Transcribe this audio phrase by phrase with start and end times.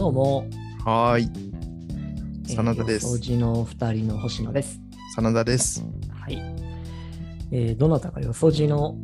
[0.00, 0.48] どうも。
[0.82, 2.54] はーい。
[2.56, 4.80] 真田ですえー掃除の二人の星野です。
[5.14, 5.84] 真田です。
[6.10, 6.38] はい。
[7.52, 8.96] えーどなたかよそじの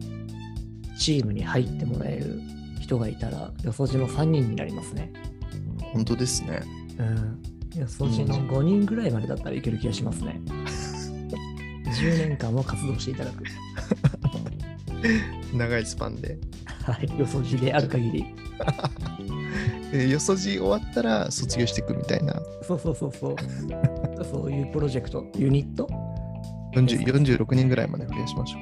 [0.99, 2.41] チームに入ってもらえる
[2.81, 5.13] 人がいたら、よそじの3人になりますね。
[5.93, 6.63] 本当ですね。
[6.99, 7.79] うん。
[7.79, 10.41] よそじの5人ぐらいまでだったらいける気がしますね。
[11.93, 13.45] 10年間も活動していただく。
[15.55, 16.39] 長いスパンで。
[16.85, 17.19] はい。
[17.21, 18.25] よそじである限り。
[19.93, 22.35] えーよそじ終わったら卒業していくみたいな。
[22.67, 23.37] そうそうそうそう。
[24.25, 25.89] そういうプロジェクト、ユニット
[26.75, 28.59] ？40 46人ぐらいまで増やしましょ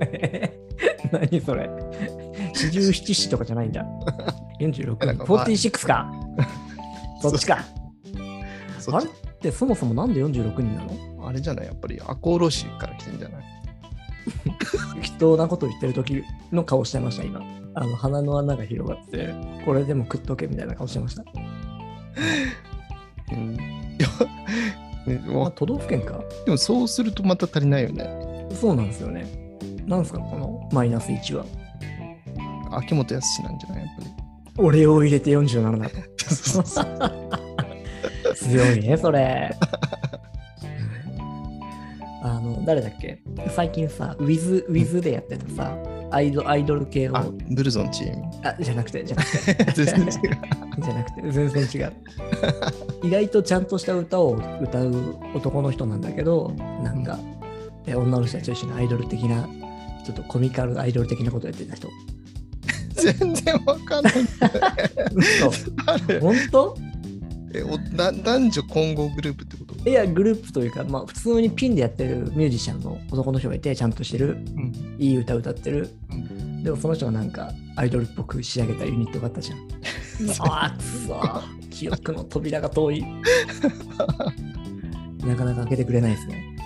[1.12, 1.68] 何それ
[2.54, 3.84] 四十七士とかじゃないんだ。
[4.60, 6.10] 46なんかまあ46か。
[7.22, 7.64] そっちか。
[8.78, 8.82] う。
[8.82, 11.26] そっちあれってそもそもなんで46人なの？
[11.28, 11.66] あれじゃない？
[11.66, 13.44] やっぱり赤穂浪士から来てんじゃない？
[15.00, 17.40] 適当なこと言ってる時の顔してました、今。
[17.74, 19.32] あの鼻の穴が広がって、
[19.64, 21.24] これでも食っとけみたいな顔してました。
[23.32, 23.54] うん。
[23.54, 23.56] い
[25.06, 26.20] や、ねまあ、わ都道府県か？
[26.44, 28.48] でもそうするとまた足りないよね。
[28.52, 29.26] そうなんですよね。
[29.86, 31.44] なんですか、このマイナス1は。
[32.72, 33.86] 秋元康なんじゃない？
[33.86, 34.10] やっぱり。
[34.58, 35.90] 俺を入れて47だ
[38.34, 39.54] 強いね、それ。
[42.60, 43.22] あの、誰だっけ？
[43.54, 45.76] 最近さ、ウィズ、ウィズでやってたさ、
[46.10, 48.24] アイドアイドル系を、ああ、ブルゾンチーム。
[48.64, 50.10] じゃなくて、じゃなくて、 全然違う。
[50.82, 51.92] じゃなくて、全然違う。
[53.04, 56.52] 意外とちゃんとした歌を歌う男の人なんだけど、
[56.82, 57.18] なんか、
[57.86, 59.48] え女の人たちと一緒にアイドル的な、
[60.04, 61.88] ちょっとコミカルアイドル的なことやってた人。
[62.94, 64.14] 全然わかんない。
[66.20, 66.76] 本当？
[67.52, 69.46] えおな男女混合グループっ
[69.86, 74.96] いや、グループというか、まあ、普通にピンでやってるミュージシャンの男の人がいて、ちゃんとしてる、うん。
[74.98, 75.90] いい歌歌ってる。
[76.10, 79.58] うんでもその人がなんかアイドルっぽく仕上げたユニットがあったじゃん。
[80.40, 81.18] ああ、くそ
[81.70, 83.02] 記憶の扉が遠い。
[85.24, 86.56] なかなか開けてくれないですね。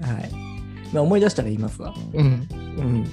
[0.00, 0.30] はい。
[0.92, 1.94] まあ、思い出したら言いますわ。
[2.12, 2.48] うん。
[2.52, 3.04] うん。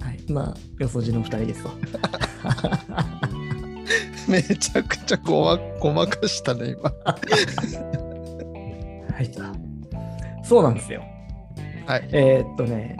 [0.00, 0.32] はい。
[0.32, 1.72] まあ、よそじの二人ですわ。
[4.28, 6.94] めちゃくちゃごまごまかしたね、今。
[9.28, 10.44] はい。
[10.44, 11.02] そうなんですよ。
[11.86, 12.08] はい。
[12.12, 12.96] えーっとね、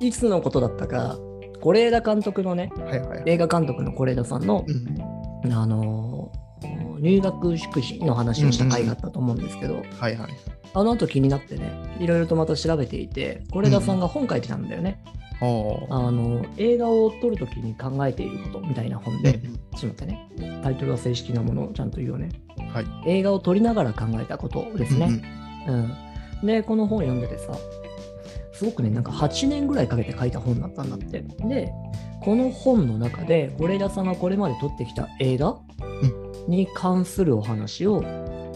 [0.00, 1.16] いつのことだったか、
[1.62, 3.22] 是枝監督のね、はいはい。
[3.26, 4.64] 映画監督の是枝さんの
[5.44, 5.52] う、ん。
[5.52, 6.44] あのー
[7.00, 10.30] 入学祝辞の話をした回があったと思うんですけど、はいはい。
[10.72, 15.02] あの後気になってね、いろいろとまた調べていて、是枝さんが本書いてたんだよね。
[15.04, 19.40] おーあの映画を撮るときに考えていることみたいな本で、
[19.76, 22.30] ちょっと待ってね、タイトルは正式なものをちゃんと言うよね。
[22.72, 22.86] はい。
[23.06, 25.22] 映画を撮りながら考えたことですね。
[25.68, 25.94] うん
[26.44, 27.56] で、この本読んでてさ、
[28.52, 31.22] すごくね、なんか8年ぐらいかけて書いた本だったんだって。
[31.22, 31.72] で、
[32.20, 35.58] この本の中で、是枝さんがこれまで撮ってきた映画
[36.46, 38.04] に関するお話を、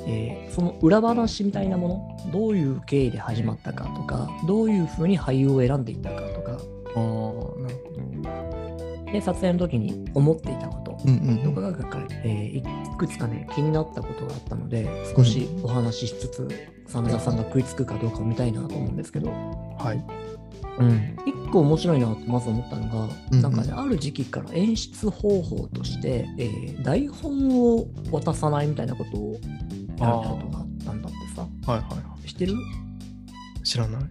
[0.07, 6.57] えーその裏話みたいなもの、どういう経緯で始まったかとか、どういうふうに俳優を選んでいったかとか、うん。
[6.57, 9.13] ああ、なるほど。
[9.13, 12.63] で、撮影の時に思っていたことうんうんとかが書かれて、えーい
[12.99, 16.49] くつかね、気になったことがあったので、少しお話ししつつ、
[16.89, 19.31] 真田さんが食いつくかどうかを見たいなと思うんですけど、
[19.79, 20.05] はい。
[20.79, 29.37] うん、一個面白いなってまず思ったのが、うんうんなんかね、ある時期から演出方法として、えー台本を渡さないみたいなことを
[29.99, 31.89] やることがあったんだってさ、はいはい。
[31.89, 33.63] は知ってる、い。
[33.63, 34.03] 知らない。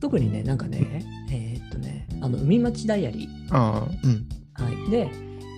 [0.00, 4.26] 特にね、なんかね、えーっとね、あの、海町ダイアリー、ああ、うん。
[4.54, 5.08] はい、で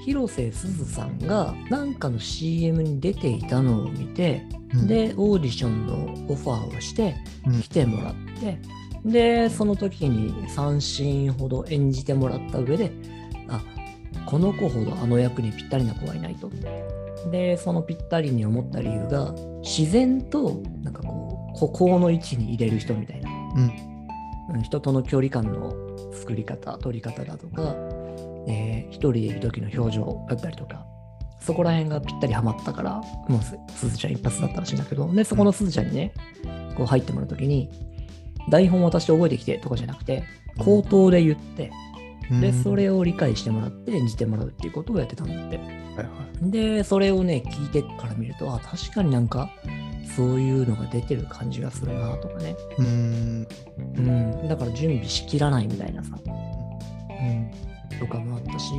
[0.04, 7.16] 広瀬すずさんがなんかの CM に出ていたのを見て、うん、でオーディションのオファーをして
[7.46, 7.60] うん。
[7.60, 8.58] 来てもらって、
[9.04, 12.92] でその時に3シーンほど演じてもらった上で
[13.48, 13.60] あ
[14.26, 16.48] この子ほどあの役にぴったりな子はいないと
[17.30, 23.62] でそのぴったりに思った理由が自然となんかこう孤高の位置に入れる人みたいなうん。
[24.54, 25.72] うん人との距離感の
[26.12, 27.74] 作り方、取り方だとか、
[28.48, 30.84] えー一人でいる時の表情だったりとか、
[31.40, 36.12] そこら辺がぴったりハマったから、もうすすずちゃん一発だったらしいんだけど、で、そこのすずちゃんにね、
[36.76, 37.70] こう入ってもらう時に、
[38.50, 40.24] 台本渡して覚えてきてとかじゃなくて、
[40.58, 41.70] 口頭で言って、
[42.40, 45.56] で、うんそれを理解してもらって演じてもらうっていうことをやってたんだって。
[45.56, 46.04] はいは
[46.42, 46.50] い。
[46.50, 49.50] で、それをね、聞いてから見ると、あ、確かになんか、
[50.16, 52.56] そういうのが出てる感じがするなとかね。
[52.78, 53.46] うーん。
[53.96, 58.72] うん、だから準備しきらないみたいなさ、うん、とかもあったし、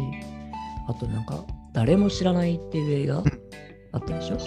[0.88, 3.24] あとなんか、誰も知らないっていう映画
[3.94, 4.38] あったでしょ、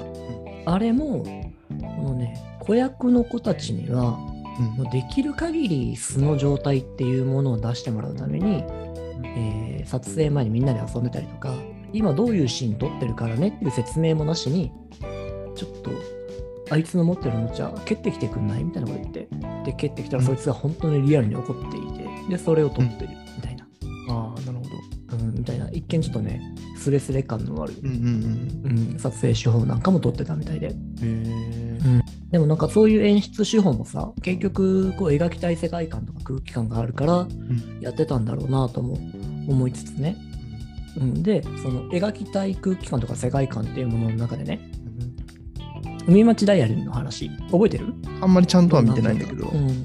[0.67, 8.65] あれも、このね、子役の子たちには、うんもうできる限り素の状態っていうものを出してもらうために、
[9.23, 11.55] えー撮影前にみんなで遊んでたりとか、
[11.93, 14.73] 今どういうシーン撮ってるからねっていう説明もなしに、
[15.55, 15.91] ちょっと、
[16.69, 19.29] あいつの持ってるおもちゃ蹴ってきてくんないみたいなこと言って、
[19.65, 20.27] で、蹴ってきたらうん。
[20.27, 23.65] そいつが本当にリアルに怒っていて、で、それを撮ってるみたいな、
[24.11, 24.65] ああ、なるほ
[25.17, 25.17] ど。
[25.19, 26.43] うん、みたいな、一見ちょっとね、
[26.77, 32.03] スレスレ感のある、うんうんうん、撮影手法なんかも撮ってたみたいで、うん。
[32.31, 38.95] でもなんかそういう演出手法もさ、結局こう描きたい世界観とか空気感があるからうんやってたんだろうなとも
[39.49, 40.17] 思いつつね。
[40.97, 44.61] うん、で、その描きたい空気感とか世界観っていうものの中でね、
[46.09, 47.93] 海町ダイアリーの話、覚えてる？
[48.21, 49.49] あんまりちゃんとは見てないんだけど。
[49.49, 49.67] ううん。
[49.69, 49.77] ん。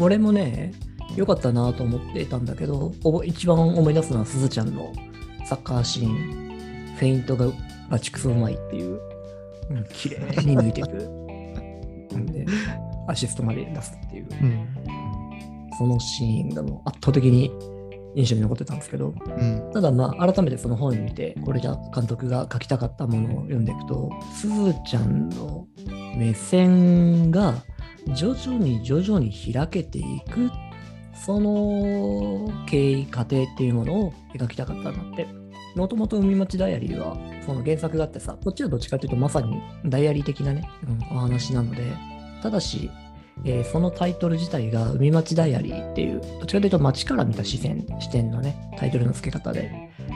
[0.00, 0.72] 俺もね、
[1.16, 2.92] 良かったなと思ってたんだけど、
[3.24, 4.92] 一番思い出すのはすずちゃんの
[5.46, 7.46] サッカーシーン、フェイントが
[7.90, 9.00] バチクソうまいっていう、
[9.70, 11.25] うん、綺麗に抜いていく。
[12.16, 12.46] うんで、
[13.06, 14.66] アシストまで出すっていう、うん。
[15.78, 17.50] そのシーンがもう圧倒的に
[18.14, 19.70] 印象に残ってたんですけど、うん。
[19.72, 25.66] ただまあ改めてその本を見て、これじゃ監督が書きたかったものを読んでいくと、すずちゃんの
[26.16, 27.54] 目線が
[28.14, 30.50] 徐々に徐々に開けていく、
[31.14, 35.45] その経緯過程っていうものを描きたかったんだって。
[35.76, 41.82] もともと海町ダイアリーは、その原作があってさ、こっちはどっちかっていうとまさにダイアリー的なね、うんお話なので、
[42.42, 42.90] ただし、
[43.44, 49.70] えーそのタイトル自体が海町ダイアリーっていう、どっちかというと街から見た視線、視点のね、タイトルの付け方で、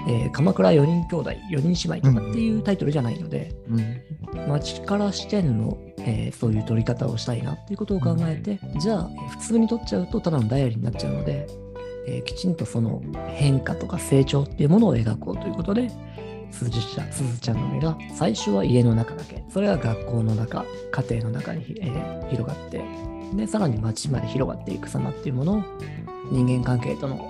[0.09, 4.49] えー鎌倉4人兄弟、4人姉妹とかっていうタイトルじゃないので、うん。
[4.49, 11.47] 街から視点の、えーそういう撮り方をしたいなっていうことを考えて、じゃあ、えー普通に撮っちゃうとただのダイアリーになっちゃうので、
[12.07, 15.91] えーきちんとその変化とか成長っていうものを描こうということで、
[16.51, 22.83] すずちゃんちゃんの目が最初は家の中だけ、それが学校の中、家庭の中に、えー広がって、
[23.35, 25.63] で、さらに街まで広がっていく様っていうものを
[26.31, 27.29] 人間関係との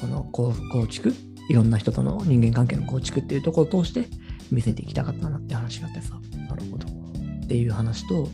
[0.00, 1.14] この構築、
[1.48, 4.06] いろんな人との人間関係の構築っていうところを通して
[4.50, 6.14] 見せていきたかったなって話があってさ。
[6.48, 6.86] なるほど。
[6.88, 8.28] っていう話と、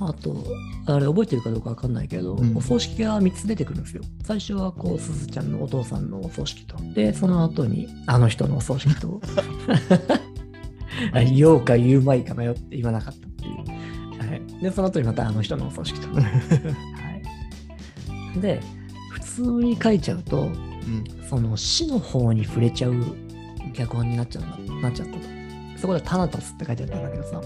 [0.00, 0.44] あと、
[0.86, 4.02] あれ覚えてるかどうかわかんないけど、うんお葬式が3つ出てくるんですよ。
[4.24, 9.20] 最初はこう、すずちゃんのお父さんのお葬式と、で、その後にあの人のお葬式と、
[11.12, 13.56] あ言おうか言うまいか迷って言わなかったっていう。
[14.30, 16.08] はい、で、その後にまたあの人のお葬式と。
[16.16, 16.20] は
[18.36, 18.60] い、で、
[19.10, 21.04] 普通に書いちゃうと、うん。
[21.28, 22.94] その死の方に触れちゃう
[23.74, 25.20] 脚本になっちゃうななっちゃったと。
[25.76, 27.40] そこでタナトスって書いてあったんだけどさ。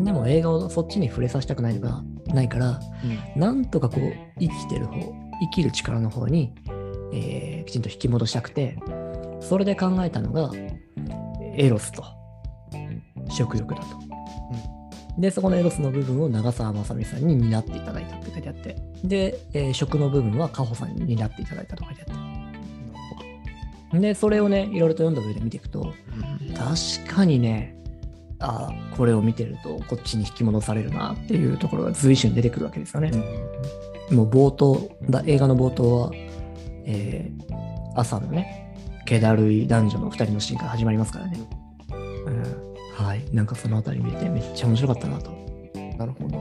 [0.00, 2.80] でも映画をそっちに触れさせたくないのがないから、
[3.36, 4.94] なんとかこう生きてる方、
[5.40, 6.54] 生きる力の方に、
[7.12, 8.78] えーきちんと引き戻したくて、
[9.40, 10.50] それで考えたのが、
[11.54, 12.04] エロスと
[13.28, 13.86] 食欲だと。
[15.18, 23.98] で、そこのエロスの部分を長澤まさみさんに担っていただいたって書いてあって、で、えー食の部分はカホさんに担っていただいたと書いてあって。
[23.98, 25.92] で、それをね、いろいろと読んだ上で見ていくと、
[26.56, 27.77] 確かにね、
[28.40, 33.10] ああ、これを見てると、こっちに引き戻されるなっていうところが随所に出てくるわけですよね。
[34.10, 36.10] もう冒頭だ、映画の冒頭は、
[36.84, 37.58] えー
[37.98, 38.74] 朝のね、
[39.06, 41.40] 気だるい男女の2人のシーンから始まりますからね。
[41.90, 43.24] うん、はい。
[43.32, 45.30] なんかそのあたり見てめっちゃ面白かったなと。
[45.98, 46.38] なるほど。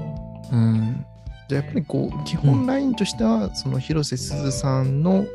[0.52, 1.06] うん。
[1.50, 5.26] じゃあやっぱりこう、基本ラインとしては、その広瀬すずさんの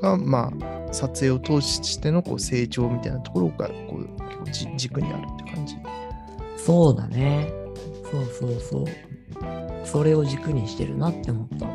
[0.00, 4.06] が、まあ、撮影を通してのこう成長みたいなところがこう
[4.44, 5.76] 結構じ軸にあるって感じ。
[6.56, 7.52] そうだね。
[8.10, 8.84] そうそうそう。
[9.84, 11.66] それを軸にしてるなって思った。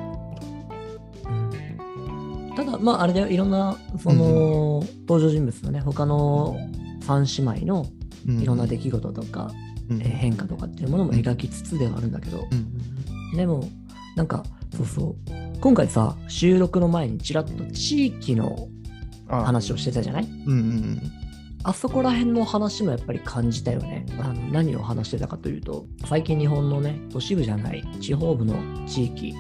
[1.30, 6.56] うん、ただ、まあ、あれだよ、いろんな、その、登場人物のね、他の
[7.02, 7.86] 3姉妹の
[8.28, 9.52] いろんな出来事とか、
[9.90, 13.68] うんえー変化とかっていうものも描きつつではあるんだけど、うんでも、
[14.16, 14.44] なんか、
[14.78, 18.68] そうそう、今回さ、収録の前にちらっと地域の
[19.30, 20.24] あ話をしてたじゃない？
[20.46, 21.02] うんうん
[21.66, 24.06] あそこら辺の話もやっぱり感じたよね。
[24.20, 24.34] あ。
[24.34, 28.56] の何を話してたかというと、最近日本のね、都市部じゃない地方部の
[28.86, 29.34] 地域、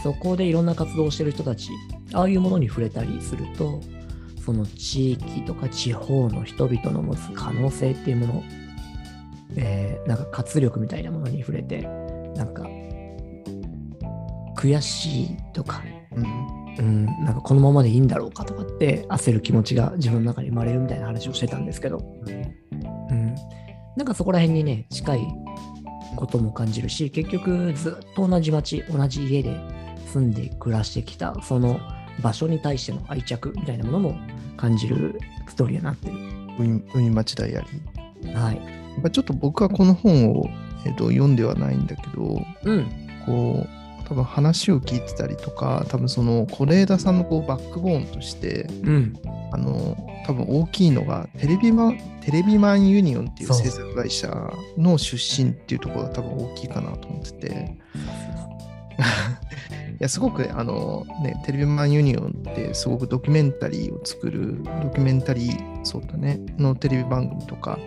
[0.00, 1.70] そこでいろんな活動をしてる人たち、
[2.12, 3.80] ああいうものに触れたりすると、
[4.44, 8.44] その地域とか地方の人々の持つ可能性っていうもの、
[9.56, 11.88] えーなんか活力みたいなものに触れて、
[12.36, 12.68] なんか、
[14.64, 23.34] 悔しいとか、うんうん、なんかこのままでいいんだろうかとかって焦る気持ちが自分の中に生まれるみたいな話をしてたんですけど、うん、
[23.96, 25.28] なんかそこら辺にね近い
[26.16, 29.60] ことも感じるし結局ずっと同じ町同じ家で
[30.12, 31.78] 住んで暮らしてきたその
[32.22, 34.16] 場所に対しての愛着みたいなものも
[34.56, 35.18] 感じる
[35.48, 36.14] ストーリーになってる。
[36.58, 38.34] 海海町ダイアリー。
[38.34, 39.10] はい。
[39.10, 40.48] ちょっと僕はこの本を、
[40.86, 42.86] えっと読んではないんだけど、うん。
[43.26, 49.14] こう、多分話を聞いてたりとか多分その是枝さんのこうバックボーンとしてうん。
[49.54, 49.96] あの
[50.26, 54.28] 多分大きいのがテレビマンテレビマンユニオンっていう制作会社
[54.76, 57.78] の出身っていうところが多分大きいかなと思ってて
[59.94, 67.78] いやすごくねあのねテレビマンユニオンってすごくドキュメンタリーを作るドキュメンタリーそうだねのテレビ番組とか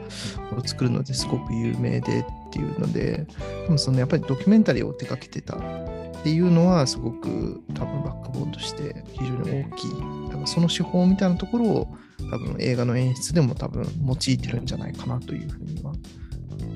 [0.57, 3.27] を作るのですごく有名でっていうので
[3.65, 9.91] 多分そのやっぱりドキュメンタリーを手掛けてたっていうのはすごく多分バックボーンとして非常に大きい
[10.31, 11.97] 多分その手法みたいなところを
[12.31, 15.93] 多分映画の演出でも多分用いてるんじゃないかなというふうには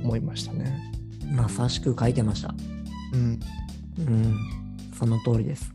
[0.04, 0.78] 思いましたね。
[1.32, 2.54] まさしく書いてました。
[3.14, 3.40] うん、
[4.00, 4.61] うん。
[5.02, 5.74] その通りです。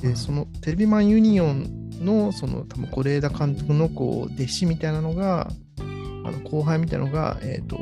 [0.00, 5.82] でそのテレビマンユニオンのその多分是枝監督のこう弟子みたいなのがあ
[6.30, 7.76] の後輩みたいなのが、えー、と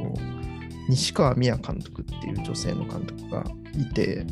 [0.88, 3.44] 西川美也監督っていう女性の監督が
[3.78, 4.24] いて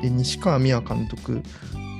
[0.00, 1.42] で西川美也監督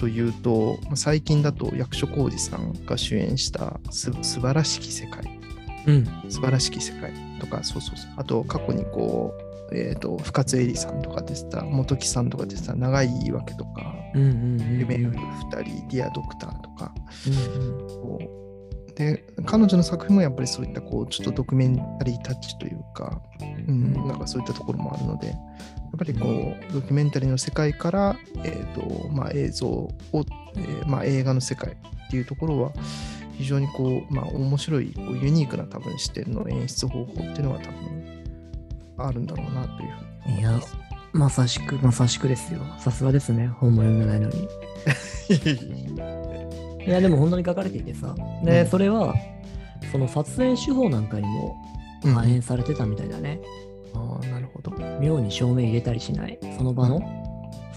[0.00, 5.28] というとまあ最近だと役所広司さんが主演したす「素晴らしき世界」
[5.86, 6.30] うん。
[6.30, 8.10] 素晴らしき世界とか、そうそうそう。
[8.16, 14.78] あと、過去にこう、えっ、と、深津絵里さんとかでした、本木さんとかでした、長い言い訳とか、うんうんうん。
[14.78, 16.94] 夢より二人、ディアドクターとか、
[17.26, 18.38] うんうんこう
[18.98, 23.22] で、彼女の作品もやっぱりそういった、こう、ちょっとドキュメンタリータッチというか、
[23.68, 25.36] うん、なんかそういったところもあるので、やっ
[25.96, 29.90] ぱりこう、ドキュメンタリーの世界から、えっ、と、まあ、映像を、
[30.56, 32.72] えーまあ、映画の世界っていうところは、
[33.38, 38.17] 非常にこう、まあ、面白い、こうユニークな多分視点の演出方法っていうのは多分
[38.98, 39.90] あるんだろうなという
[40.24, 40.60] ふうにいや、
[41.12, 42.60] まさしく、まさしくですよ。
[42.78, 43.48] さすがですね。
[43.48, 44.48] 本も読んでないのに。
[46.86, 48.14] いや、でも本当に書かれていてさ。
[48.44, 49.14] で、うんそれは、
[49.92, 51.56] その撮影手法なんかにも
[52.04, 53.40] うん反映されてたみたいだね。
[53.94, 54.72] ああ、なるほど。
[55.00, 56.38] 妙に照明入れたりしない。
[56.56, 57.00] その場の、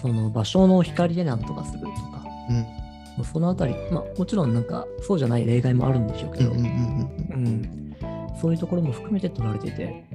[0.02, 2.26] その場所の光でなんとかするとか。
[2.50, 2.54] う
[3.22, 3.26] ん。
[3.26, 10.06] そのあたり、まあもちろんなんかそうじゃない例外もあるんでしょうけど、うんうんうんうん、そういうところも含めて撮られていて、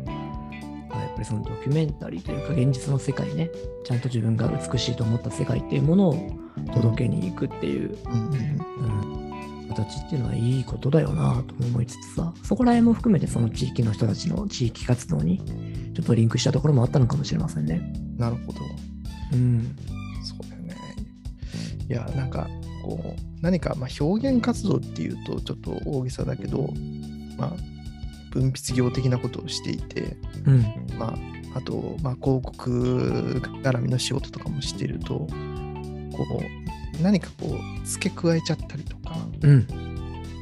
[1.16, 3.50] ぱりそのドキュメンタリーというか現実の世界ね、
[3.84, 6.30] ちゃんと自分が美しいと思った世界っていうものを
[6.74, 9.26] 届けに行くっていう、うん
[9.76, 15.42] 形っていうのはいいことだよなとも思いつつさ、そこら辺も含めてその地域の人たちの地域活動に
[15.94, 17.92] ちょっとリンクしたところもあったのかもしれませんね。
[18.16, 18.60] なるほど。
[19.32, 19.76] うん。
[20.24, 20.76] そうだよね。
[21.88, 22.48] いや、なんか、
[22.82, 26.70] こう、何か、まあ、表現活動っていうとちょっと大げさだけど、
[27.36, 27.52] まあ、
[28.36, 30.62] 分泌業的なことをしていて、うん。
[30.98, 31.14] ま
[31.54, 35.28] あ、あと、まあ、広告絡みの仕事とかもしていると、こ
[36.98, 39.66] う、何かこう、付け加えちゃったりとか、うん。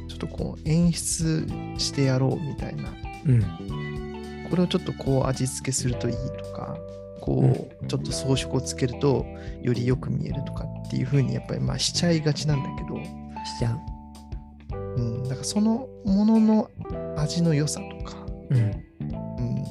[0.07, 1.47] ちょっとこう、演出
[1.77, 2.93] してやろうみたいな、
[3.25, 4.47] うん。
[4.49, 6.77] これをちょっとこう味付けするといいとか、
[7.21, 9.25] こう、ちょっと装飾をつけると
[9.61, 12.95] よりよく見えるとかっていう風にやっぱりまあしちゃいがちなんだけど、
[13.45, 13.95] しちゃう。
[14.97, 16.69] うん、だからそのものの
[17.17, 18.17] 味の良さとか、
[18.49, 18.57] うん。
[18.57, 19.63] うん、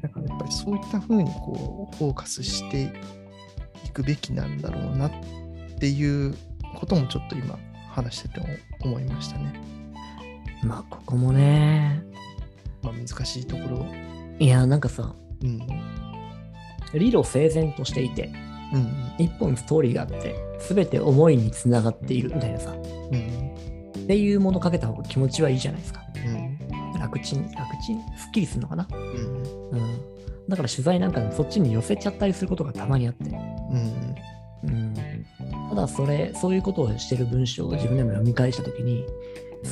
[0.00, 2.92] だからやっぱりそういった風にこうフォーカスして
[3.84, 5.10] いくべきなんだろうなっ
[5.78, 6.34] ていう
[6.76, 7.58] こともちょっと今
[7.90, 8.40] 話してて
[8.80, 9.60] 思いましたね。
[10.62, 12.02] まあ、ここもね、
[12.82, 13.86] まあ難しいところ。
[14.38, 15.60] いや、なんかさ、うん。
[16.94, 18.30] 理路整然としていて、
[18.72, 19.14] うん。
[19.18, 22.76] 一本ストーリーがあって、すべて思いにつながっているみたいなさ、う
[23.16, 23.54] ん。
[24.02, 26.01] っていうものかけた方が気持ちはいいじゃないですか。
[27.12, 27.18] うん。
[27.18, 28.88] 楽ちん、楽ちん、すっきりするのかな？
[28.90, 28.98] うん。
[29.70, 30.48] うん。
[30.48, 33.30] だから取材なんかそっちに寄せちゃったりすることがたまにあって。
[33.30, 34.14] うん。
[34.64, 34.94] うん。
[35.68, 39.04] ただ、それ、そういうことをしてる文章を自分でも読み返したときに、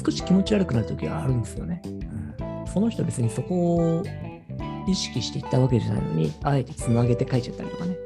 [0.04, 1.82] 少し気持ち悪くなるときはあるんですよね。
[2.72, 4.02] その人別にそこを
[4.88, 7.96] 意識していったわけじゃないのに、あえてつなげて書いちゃったりとかね。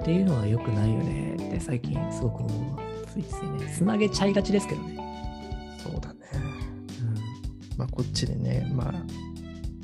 [0.00, 2.82] っていうのは良くないよねって最近すごく思うわ。
[3.06, 3.72] ついついね。
[3.74, 4.93] つなげちゃいがちですけどね。
[7.94, 8.94] こっちでね、まあ、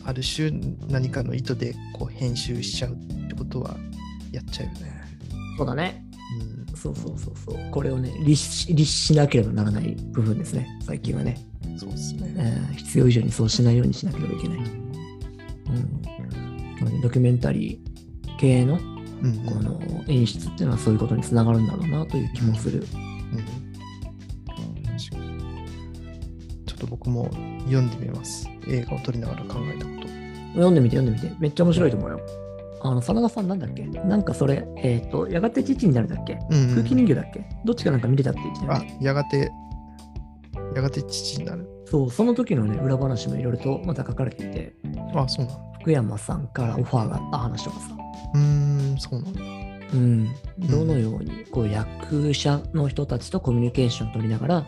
[0.08, 0.50] ある種
[0.88, 2.96] 何かの意図でこう編集しちゃうっ
[3.28, 3.76] てことは
[4.32, 5.00] やっちゃうよね。
[5.56, 6.04] そうだね。
[6.68, 6.76] うん。
[6.76, 7.70] そうそうそうそう。
[7.70, 10.66] これをね、律し律しなければならない部分ですね。
[10.82, 11.38] 最近はね。
[11.76, 12.34] そうですね。
[12.36, 14.58] えー必要以上にそうしないようにしなければいけない。
[14.58, 14.90] うん。
[17.02, 18.80] ドキュメンタリー系の
[19.22, 22.84] うんこの演出っていうのはそういうことにつながるんだろうなという気もする。
[23.32, 23.69] うん
[26.80, 27.28] と僕も
[27.64, 28.48] 読んでみます。
[28.68, 30.08] 映画を撮りながら考えたこと。
[30.54, 31.36] 読んでみて読んでみて。
[31.38, 32.20] めっちゃ面白いと思うよ。
[32.82, 33.84] あの、真田さんなんだっけ？
[33.84, 36.38] なんかそれ、えっ、と、やがて父になるだっけ？
[36.50, 37.44] うんうん空気人形だっけ？
[37.64, 39.52] どっちかなんか見れたって言ってたよあね。、やがて、
[40.74, 41.68] やがて父になる。
[41.84, 44.74] そう、その時のね、裏話もいろいろとまた書かれていて、
[45.14, 45.72] あ、そうなの。
[45.80, 47.86] 福山さんからオファーがあった話とかさ、
[48.34, 48.40] うー
[48.94, 49.40] ん、そうなんだ。
[49.92, 50.28] うん、
[50.68, 54.64] どのようにこう役者の人たちとコミュニケーションを取りながらうん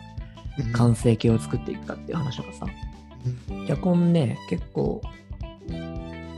[0.73, 2.65] 完成形を作っていくかっていう話とかさ、
[3.67, 5.01] 脚本ね、結構、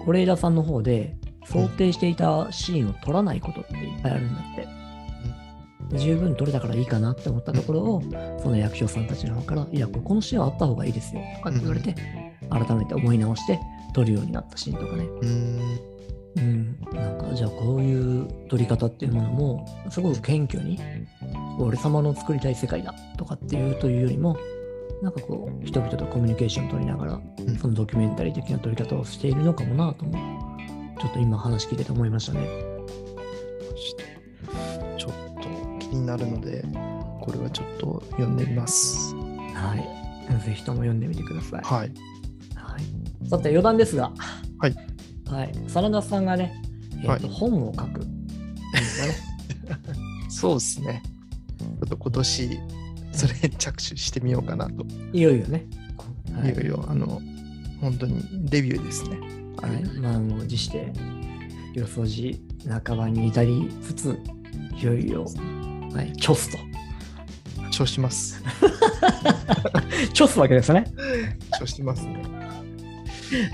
[0.06, 4.68] 是枝さんの方で想定していたシーンを撮らないことっていっぱいあるんだって。
[5.90, 8.04] で十分撮れたからいいかなって思ったところを、
[8.42, 11.96] その役所さんたちの方から、いや、ここのシーンはあった方がいいですよとかって言われて、
[12.50, 13.60] 改めて思い直して
[13.94, 15.06] 撮るようになったシーンとかね。
[16.38, 20.80] うん、なんかじゃあこういう撮り方っていうものもすごく謙虚に
[21.60, 24.38] 俺様の作りたい世界だとかっていうというよりも
[25.02, 30.46] なんかこう人々とコミュニケーションを取りながらんそのドキュメンタリー的な撮り方をしているのかもなとも
[31.00, 32.48] ちょっと今話聞いてて思いましたね。
[34.98, 36.64] ちょっと気になるので、
[37.22, 39.14] これはちょっと読んでみます。
[39.54, 40.44] はい。
[40.44, 41.62] ぜひとも読んでみてください。
[41.64, 41.92] はい。
[42.56, 44.12] はい、さて余談ですが、
[44.58, 44.76] はい。
[45.30, 45.52] はい。
[45.68, 46.54] 真田さんがね、
[47.04, 48.02] えーとは本を書く。
[50.30, 51.04] そうですね。
[51.86, 52.60] ちょっと今年、
[53.12, 54.86] それに着手してみようかなと。
[55.13, 55.65] いよいよね。
[56.34, 57.22] はいいよいよ、あの、
[57.80, 59.20] 本当にデビューですね。
[59.62, 60.92] はい、満を持して、
[61.75, 64.20] よそじ半ばに至りつつ、
[64.82, 65.25] いよいよ、
[65.94, 66.58] はい、チョスと。
[67.70, 68.42] 調します。
[70.13, 70.86] チョスわけですね。
[71.60, 72.24] 調しますね。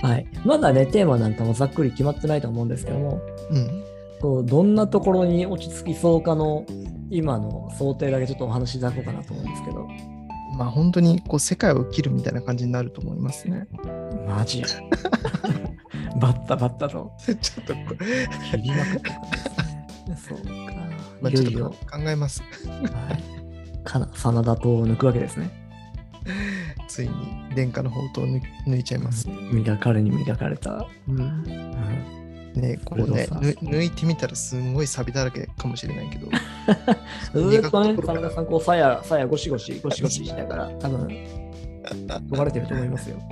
[0.01, 0.25] はい。
[0.45, 3.83] まだね、テーマなんかもざっくり決まってないと思うんですけども、うん。
[4.21, 6.65] こうどんなところに落ち着きそうかの
[7.11, 9.87] 今の想定だけちょっとお話しいただこうかなと思うんですけど、
[10.57, 13.67] まあ本当にこう世界を切るみたいな感じになると思いますね。
[14.27, 14.63] マジ？
[16.19, 19.21] バッタバッタと ちょっとこれ、切りまくって感
[20.05, 20.35] じですね。
[20.35, 20.73] そうか。
[21.21, 22.41] まあ、ちょっと考えます。
[22.67, 23.83] はい。
[23.83, 25.49] かな、真田とを抜くわけですね。
[26.87, 27.13] ついに
[27.55, 29.27] 殿下の宝刀を抜抜いちゃいます。
[29.51, 30.87] 磨かれに磨かれた。
[31.07, 32.20] うん、うん
[32.55, 36.27] ねこうね抜いてみたらすんごいサビだらけかもしれないけど。
[37.33, 41.07] ずーっとね、真田さん、こう、さや、さやゴシゴシ、ゴシゴシしながら、多分、
[42.07, 43.17] 解かれてると思いますよ。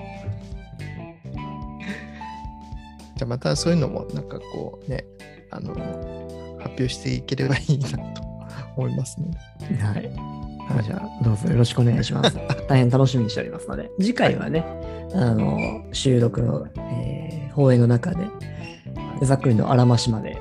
[3.15, 5.05] じゃあまたそういうのもなんかこうね、
[5.51, 5.73] あの、
[6.59, 8.21] 発表していければいいなと
[8.77, 9.27] 思いますね。
[9.79, 10.09] はい。
[10.83, 12.37] じゃあ、どうぞよろしくお願いします。
[12.69, 14.63] 大変楽しみにしておりますので、次回はね、
[15.13, 15.57] あの、
[15.91, 18.25] 収録の、えー放映の中で、
[19.25, 20.37] ざっくりのあらましまで、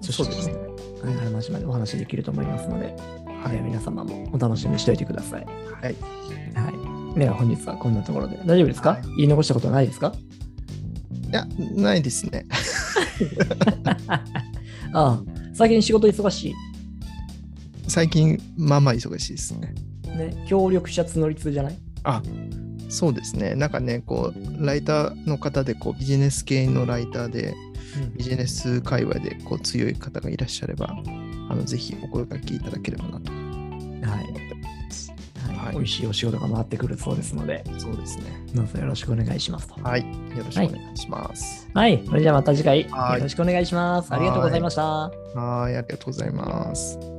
[0.00, 0.54] そうですね。
[0.54, 2.94] はいあらましまでお話できると思いますので、
[3.26, 5.44] ははいい、皆様もお楽しみにしておいてください。
[5.44, 5.52] は
[5.90, 5.94] い。
[6.54, 7.18] はい。
[7.18, 10.12] では本日はこんなところで大丈夫ですか、はい言い残したことはないですか？
[11.28, 12.46] いや、ないですね。
[14.92, 15.20] ああ、
[15.54, 16.54] 最近仕事忙し
[17.88, 19.74] 最近、まあまあ忙しいですね。
[20.04, 20.08] い。
[20.18, 21.78] ね、協力者募り通じゃない？
[22.04, 22.22] あ
[22.88, 23.54] そうですね。
[23.56, 27.54] なんかね、こう、ライターの方で、こう、ビジネス系のライターで、
[28.16, 30.96] ビジネス界隈でこう強い方がいらっしゃれば、
[31.48, 34.24] あのぜひお声掛けいただければなとはい。
[34.24, 35.10] 思ってます。
[35.10, 38.24] はいはい美味しいお仕事が回ってくるそうですので、そうですね。
[38.54, 39.74] どうぞよろしくお願いしますと。
[39.82, 40.02] はい。
[40.02, 41.68] よろしくお願いします。
[41.74, 42.02] はい。
[42.06, 44.12] それじゃあまた次回よはいろしくお願いします。
[44.12, 44.82] ありがとうございました。
[44.84, 47.15] はい、ありがとうございます。